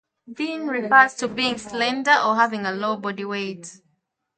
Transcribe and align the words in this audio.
Thin 0.35 0.67
refers 0.67 1.13
to 1.17 1.27
being 1.27 1.59
slender 1.59 2.15
or 2.25 2.35
having 2.35 2.65
a 2.65 2.71
low 2.71 2.97
body 2.97 3.23
weight. 3.23 3.81